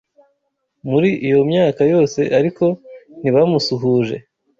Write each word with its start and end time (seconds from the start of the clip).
Muri 0.89 1.09
iyo 1.27 1.39
myaka 1.51 1.81
yose 1.93 2.19
ariko 2.39 2.65
ntibamusuhuje 3.19 4.15